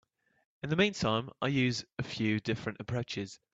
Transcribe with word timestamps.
In 0.63 0.71
the 0.71 0.75
meantime, 0.75 1.29
I 1.43 1.49
use 1.49 1.85
a 1.99 2.01
few 2.01 2.39
different 2.39 2.79
approaches. 2.81 3.39